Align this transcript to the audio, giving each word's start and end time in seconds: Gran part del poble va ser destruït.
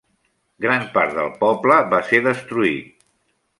Gran 0.65 0.87
part 0.95 1.13
del 1.19 1.29
poble 1.43 1.79
va 1.93 2.01
ser 2.09 2.25
destruït. 2.31 2.91